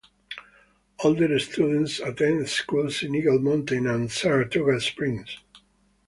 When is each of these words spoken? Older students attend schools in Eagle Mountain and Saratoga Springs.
Older 1.03 1.37
students 1.37 1.99
attend 1.99 2.49
schools 2.49 3.03
in 3.03 3.13
Eagle 3.13 3.37
Mountain 3.37 3.85
and 3.85 4.11
Saratoga 4.11 4.81
Springs. 4.81 5.37